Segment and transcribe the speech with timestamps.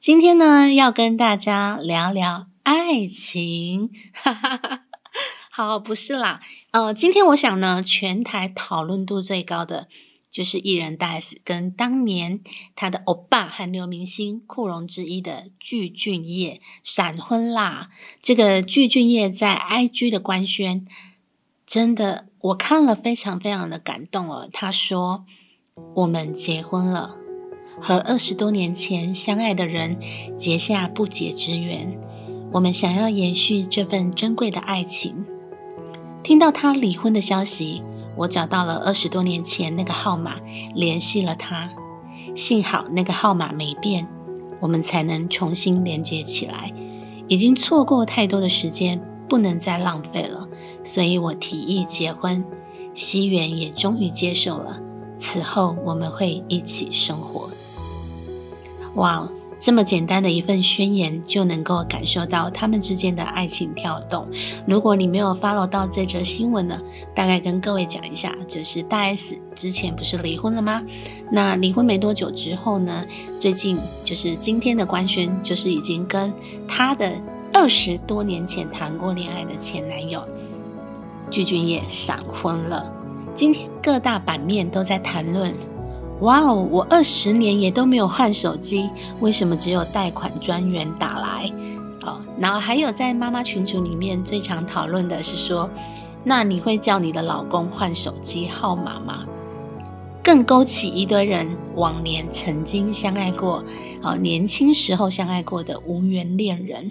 [0.00, 3.90] 今天呢，要跟大家聊聊爱情。
[4.12, 4.84] 哈哈哈。
[5.50, 6.40] 好，不是啦，
[6.70, 9.88] 呃，今天我想呢，全台讨论度最高的。
[10.30, 12.40] 就是艺人大 S 跟当年
[12.76, 17.88] 他的欧巴韩流明星库荣之一的具俊晔闪婚啦。
[18.22, 20.86] 这个具俊晔在 IG 的官宣，
[21.66, 24.48] 真的我看了非常非常的感动哦。
[24.52, 25.24] 他说
[25.96, 27.16] ：“我们结婚了，
[27.80, 29.98] 和二十多年前相爱的人
[30.36, 31.98] 结下不解之缘。
[32.52, 35.24] 我们想要延续这份珍贵的爱情。”
[36.24, 37.82] 听到他离婚的消息。
[38.16, 40.40] 我找到了二十多年前那个号码，
[40.74, 41.68] 联系了他。
[42.34, 44.08] 幸好那个号码没变，
[44.58, 46.72] 我们才能重新连接起来。
[47.28, 50.48] 已经错过太多的时间，不能再浪费了。
[50.82, 52.44] 所以我提议结婚，
[52.92, 54.80] 西元也终于接受了。
[55.16, 57.48] 此后我们会一起生活。
[58.98, 59.28] 哇！
[59.60, 64.24] 这么简单的一份宣言，就能够感受到他们之间的爱情跳动。
[64.68, 66.80] 如果你没有 follow 到这则新闻呢，
[67.12, 70.80] 大概跟各位讲一下，就是大 S 之前不是离婚了吗？
[71.32, 73.04] 那离婚没多久之后呢，
[73.40, 76.32] 最近就是今天的官宣，就是已经跟
[76.68, 77.12] 他的
[77.52, 80.22] 二十多年前谈过恋爱的前男友
[81.30, 82.88] 具俊晔闪婚了。
[83.34, 85.52] 今天各大版面都在谈论。
[86.20, 86.66] 哇哦！
[86.70, 91.52] 我二十年也都没有换手机，为什么只有贷款专员打来？
[92.02, 95.70] 哦，然后还有在妈妈群组里面最常讨论的是说，
[96.24, 99.24] 那你会叫你的老公换手机号码吗？
[100.22, 103.64] 更勾起一堆人往年曾经相爱过，
[104.02, 106.90] 哦，年轻时候相爱过的无缘恋人。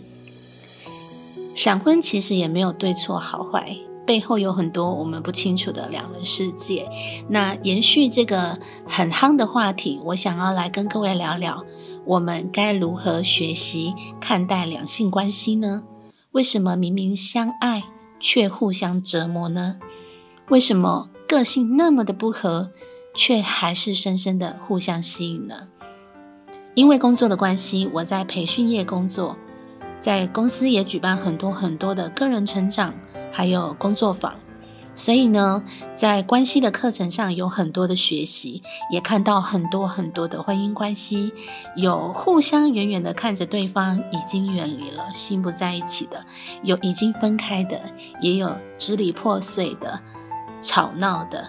[1.54, 3.76] 闪婚其实也没有对错好坏。
[4.08, 6.90] 背后有很多我们不清楚的两人世界。
[7.28, 8.58] 那延续这个
[8.88, 11.66] 很夯的话题，我想要来跟各位聊聊，
[12.06, 15.84] 我们该如何学习看待两性关系呢？
[16.32, 17.84] 为什么明明相爱
[18.20, 19.78] 却互相折磨呢？
[20.50, 22.72] 为什么个性那么的不合，
[23.14, 25.68] 却还是深深的互相吸引呢？
[26.76, 29.36] 因为工作的关系，我在培训业工作，
[30.00, 32.94] 在公司也举办很多很多的个人成长。
[33.30, 34.34] 还有工作坊，
[34.96, 35.64] 所以呢，
[35.94, 41.32] 在关系的课程上有很多的学习，也看到很多很多的婚姻关系，
[41.76, 46.26] 有互相远远的看着对方已经远离了，心不在一起的，
[46.64, 47.80] 有已经分开的，
[48.22, 50.00] 也有支离破碎的，
[50.60, 51.48] 吵闹的，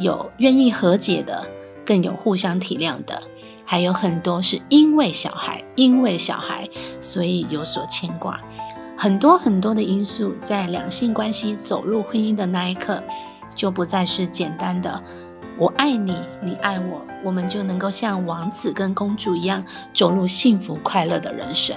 [0.00, 1.48] 有愿意和解的，
[1.88, 3.22] 更有互相体谅的，
[3.64, 6.68] 还有很多是因为小孩，因为小孩，
[7.00, 8.38] 所以有所牵挂。
[8.94, 13.02] 很多很多的因素，在两性关系走入婚姻的那一刻，
[13.54, 15.02] 就不再是简单的
[15.56, 21.74] “我爱你，你爱我”，我们就能够像王子跟公主一样走入幸福快乐的人生。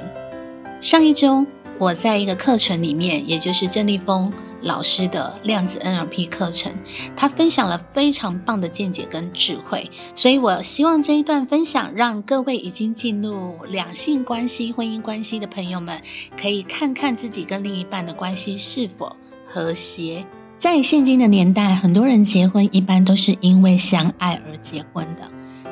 [0.82, 1.46] 上一周，
[1.80, 4.34] 我在一个课程里面，也就是郑立峰。
[4.62, 6.72] 老师的量子 NLP 课程，
[7.16, 16.02] 他分享了非常棒的见解跟智慧，所以我希望这一段分享，让各位已经进入两性关系、婚姻关系的朋友们，
[16.40, 19.16] 可以看看自己跟另一半的关系是否
[19.52, 20.26] 和谐。
[20.58, 25.30] 在现今的年代，很多人结婚一般都是因为相爱而结婚的。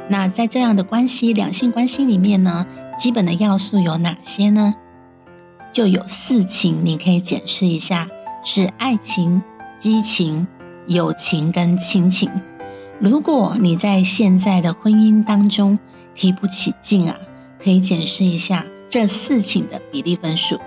[0.09, 2.65] 那在这样的关系、两性关系里面呢，
[2.97, 4.73] 基本的要素有哪些呢？
[5.71, 8.09] 就有四情，你可以检视一下。
[8.43, 9.41] 是爱情、
[9.77, 10.47] 激情、
[10.87, 12.29] 友情跟亲情。
[12.99, 15.77] 如果你在现在的婚姻当中
[16.15, 17.17] 提不起劲啊，
[17.63, 20.59] 可以检视一下这四情的比例分数。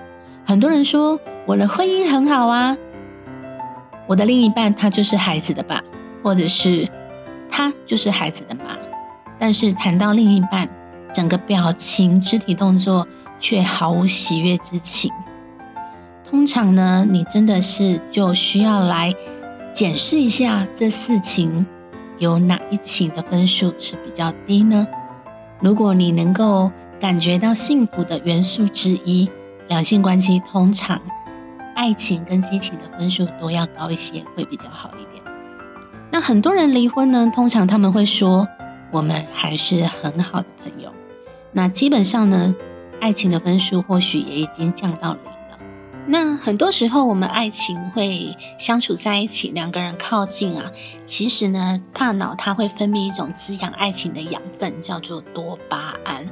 [0.45, 2.77] 很多人说我的婚姻很好啊，
[4.07, 5.83] 我的另一半他就是孩子的爸，
[6.23, 6.89] 或者是
[7.51, 8.77] 他就是孩子的妈。
[9.39, 10.69] 但是谈到另一半，
[11.13, 13.09] 整个表情、肢体动作
[13.41, 15.11] 却毫无喜悦之情。
[16.33, 19.15] 通常呢，你真的是就需要来
[19.71, 21.67] 检视一下这四情
[22.17, 24.89] 有哪一情的分数是比较低呢？
[25.61, 29.31] 如果你能够感觉到幸福的元素之一，
[29.69, 30.99] 两性关系通常
[31.77, 35.23] 爱情跟激情的分数都要高一些，会比较好一点。
[36.11, 38.49] 那很多人离婚呢，通常他们会说
[38.91, 40.91] 我们还是很好的朋友。
[41.53, 42.55] 那基本上呢。
[43.03, 45.21] 爱情的分数或许也已经降到零。
[46.05, 50.73] 那很多时候，我们爱情会相处在一起，两个人靠近啊，
[51.07, 56.29] 其实呢，大脑它会分泌一种滋养爱情的养分，叫做多巴胺。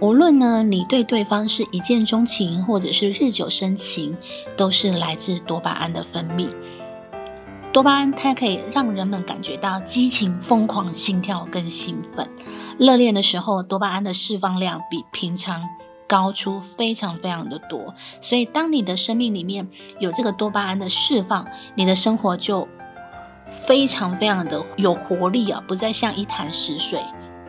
[0.00, 4.16] 无论呢，你对对方是一见钟情，或者是日久生情，
[4.56, 6.48] 都是来自多巴胺的分泌。
[7.72, 12.28] 多巴胺它可以让人们感觉到激情、疯狂、心跳跟兴奋。
[12.76, 15.62] 热恋的时候，多巴胺的释放量比平常。
[16.12, 19.66] 高出非常非常的多，所以当你的生命里面
[19.98, 22.68] 有这个多巴胺的释放，你的生活就
[23.46, 27.00] 非常非常的有活力啊，不再像一潭死水。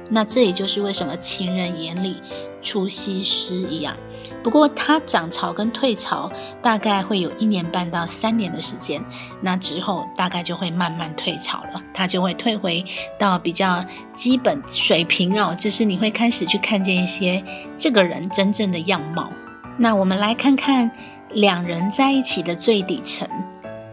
[0.09, 2.21] 那这也就是为什么情人眼里
[2.61, 3.95] 出西施一样。
[4.41, 9.03] 不过它涨潮跟退潮大概会有一年半到三年的时间，
[9.41, 12.85] 那之后大概就会慢慢退潮了，它就会退回
[13.17, 13.83] 到比较
[14.13, 17.43] 基本水平哦，就是你会开始去看见一些
[17.77, 19.31] 这个人真正的样貌。
[19.77, 20.91] 那我们来看看
[21.31, 23.27] 两人在一起的最底层，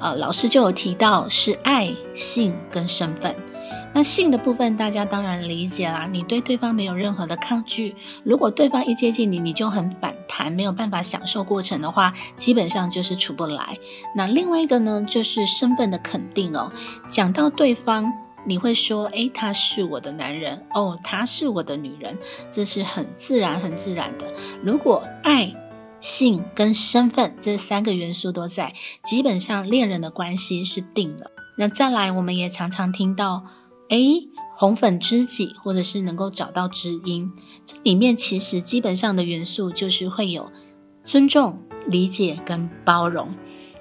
[0.01, 3.35] 呃，老师就有提到是爱、性跟身份。
[3.93, 6.09] 那性的部分，大家当然理解啦。
[6.11, 13.79] 你对对方没有任何的抗拒，如果对方一接近你，你就很反弹，没有办法享受过程的话，基本上就是处不来。
[14.15, 16.71] 那另外一个呢，就是身份的肯定哦。
[17.09, 18.13] 讲到对方，
[18.47, 22.17] 你会说：“诶，他是我的男人哦，他是我的女人。”
[22.49, 24.33] 这是很自然、很自然的。
[24.63, 25.53] 如果爱、
[25.99, 28.73] 性跟身份这三个元素都在，
[29.03, 31.33] 基本上恋人的关系是定了。
[31.59, 33.45] 那再来，我们也常常听到。
[33.91, 37.33] 诶，红粉知己，或者是能够找到知音，
[37.65, 40.51] 这里面其实基本上的元素就是会有
[41.05, 43.29] 尊重、理解跟包容。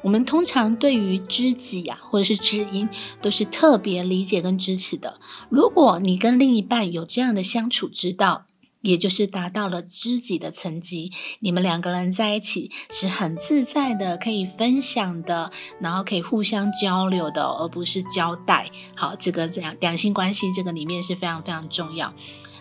[0.02, 2.90] 我们通常对于知己啊，或者是知音，
[3.22, 5.20] 都是特别理解跟支持的。
[5.50, 8.46] 如果你跟另一半有这样的相处之道，
[8.81, 18.68] 也就是达到了知己的层级，你们两个人在一起是很自在的，可以分享的，然后可以互相交流的，而不是交代。
[18.96, 22.14] 好，这个这样两性关系这个里面是非常非常重要。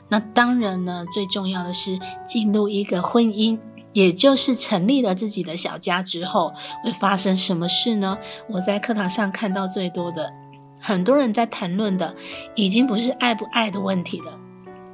[0.09, 3.61] 那当然呢，最重要的是进入一个婚姻，
[3.93, 8.19] 也就是成立了自己的小家之后，会发生什么事呢？
[8.49, 10.33] 我在课堂上看到最多的，
[10.81, 12.17] 很多人在谈论的，
[12.57, 14.37] 已经不是爱不爱的问题了，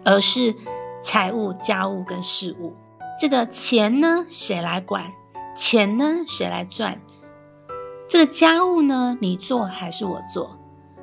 [0.05, 0.55] 而是。
[1.05, 2.73] 财务、家务跟事务，
[3.21, 5.13] 这个钱呢，谁来管？
[5.55, 6.99] 钱呢，谁来赚？
[8.09, 10.59] 这个家务呢，你做还是我做？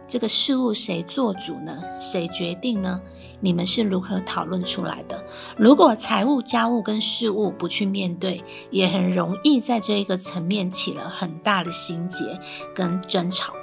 [0.08, 1.82] 这个事务谁做主呢？
[2.00, 3.00] 谁决定呢？
[3.40, 5.24] 你们是如何讨论出来的？
[5.56, 12.40] 如果财务、家务跟事务不去面对，也很容易在这一个层面起了很大的心结
[12.74, 13.54] 跟争吵。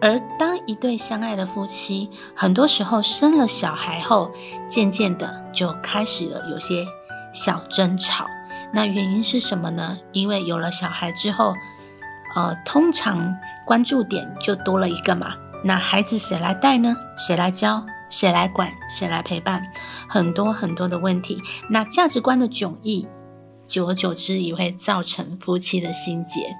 [0.00, 4.30] 而当一对相爱的夫妻，很多时候生了小孩后，
[4.68, 6.86] 渐渐的就开始了有些
[7.34, 8.26] 小争吵。
[8.72, 9.98] 那原因是什么呢？
[10.12, 11.54] 因为有了小孩之后，
[12.34, 13.36] 呃，通常
[13.66, 15.34] 关注点就多了一个嘛。
[15.62, 16.94] 那孩子谁来带呢？
[17.18, 17.84] 谁来教？
[18.08, 18.72] 谁来管？
[18.88, 19.62] 谁来陪伴？
[20.08, 21.42] 很多很多的问题。
[21.68, 23.06] 那价值观的迥异，
[23.68, 26.56] 久而久之也会造成夫妻的心结。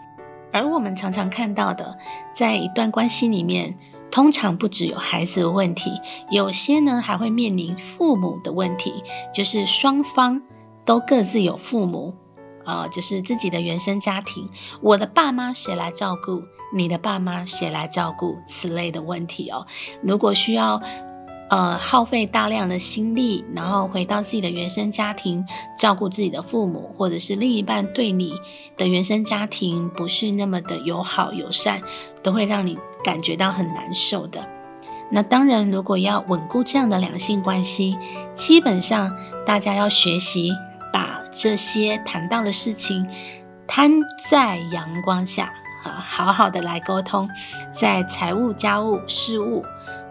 [0.52, 1.98] 而我们常常看到的，
[2.34, 3.76] 在一段关系里面，
[4.10, 6.00] 通常不只有孩子的问题，
[6.30, 9.02] 有些呢还会面临父母的问题，
[9.32, 10.42] 就是双方
[10.84, 12.14] 都各自有父母，
[12.64, 14.48] 呃，就是自己的原生家庭，
[14.80, 16.42] 我的爸妈谁来照顾？
[16.72, 18.36] 你的爸妈谁来照顾？
[18.46, 19.66] 此类的问题哦，
[20.02, 20.82] 如果需要。
[21.50, 25.44] 呃，耗费大量的心力，然后回到自己的原生家庭，
[25.76, 28.32] 照顾自己的父母，或者是另一半对你
[28.76, 31.82] 的原生家庭不是那么的友好友善，
[32.22, 34.48] 都会让你感觉到很难受的。
[35.10, 37.98] 那当然，如果要稳固这样的两性关系，
[38.32, 40.52] 基本上大家要学习
[40.92, 43.08] 把这些谈到的事情
[43.66, 43.90] 摊
[44.30, 45.52] 在阳光下
[45.82, 47.28] 啊，好好的来沟通，
[47.76, 49.64] 在财务、家务、事务。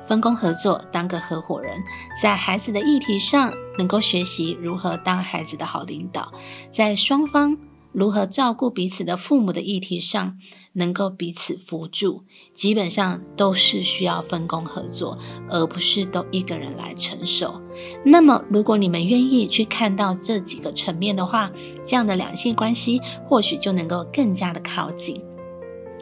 [0.09, 1.83] 分工合作，当个合伙人，
[2.19, 6.33] 在孩子的议题上能够学习如何当孩子的好领导，
[6.71, 7.55] 在双方
[7.91, 10.39] 如何照顾彼此的父母的议题上
[10.73, 12.23] 能够彼此扶助，
[12.55, 15.15] 基本上都是需要分工合作，
[15.47, 17.61] 而不是都一个人来承受。
[18.03, 21.51] 那么，如果你们愿意去看到这几个层面的话，
[21.85, 25.23] 这样的两性关系或许就能够更加的靠近。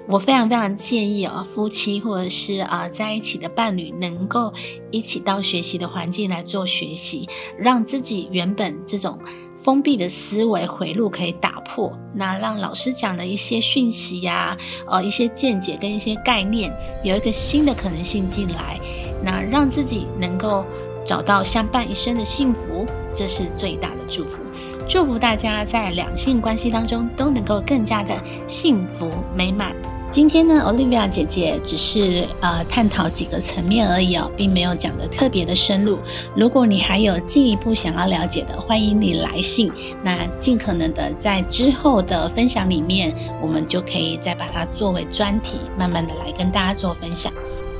[0.09, 4.53] 我非常非常建议啊，夫妻或者是啊在一起的伴侣，能够
[4.89, 9.19] 一起到学习的环境来做学习，让自己原本这种
[9.57, 11.91] 封闭的思维回路可以打破。
[12.15, 14.57] 那让老师讲的一些讯息呀，
[14.89, 16.73] 呃一些见解跟一些概念，
[17.03, 18.79] 有一个新的可能性进来，
[19.21, 20.63] 那让自己能够
[21.03, 24.41] 找到相伴一生的幸福，这是最大的祝福。
[24.87, 29.75] 祝福大家在两性关系当中都能够更加的幸福美满。
[30.17, 35.99] 今天呢，Olivia 姐姐只是呃探讨几个层面而已哦，并没有讲的特别的深入。
[36.35, 39.71] 如果你还有进一步想要了解的，欢迎你来信。
[40.03, 47.31] 那尽可能的在之后的分享里面，我们就可以再把它作为专题，慢慢的来跟大家做分享。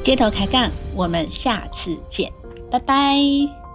[0.03, 2.31] 街头开杠，我们下次见，
[2.69, 3.66] 拜拜。